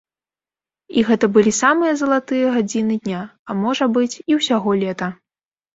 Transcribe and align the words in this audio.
І 0.99 1.03
гэта 1.09 1.25
былі 1.35 1.53
самыя 1.61 1.93
залатыя 2.01 2.47
гадзіны 2.57 2.95
дня, 3.05 3.21
а 3.49 3.61
можа 3.65 3.85
быць, 4.01 4.15
і 4.29 4.41
ўсяго 4.41 4.71
лета. 4.83 5.07